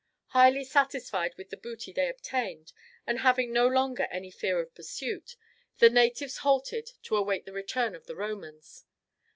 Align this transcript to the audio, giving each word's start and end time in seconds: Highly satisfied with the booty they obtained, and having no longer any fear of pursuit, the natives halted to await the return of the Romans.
Highly 0.29 0.63
satisfied 0.63 1.35
with 1.37 1.51
the 1.51 1.57
booty 1.57 1.91
they 1.93 2.09
obtained, 2.09 2.73
and 3.05 3.19
having 3.19 3.53
no 3.53 3.67
longer 3.67 4.07
any 4.09 4.31
fear 4.31 4.59
of 4.59 4.73
pursuit, 4.73 5.35
the 5.77 5.91
natives 5.91 6.37
halted 6.37 6.89
to 7.03 7.15
await 7.17 7.45
the 7.45 7.53
return 7.53 7.93
of 7.93 8.07
the 8.07 8.15
Romans. 8.15 8.85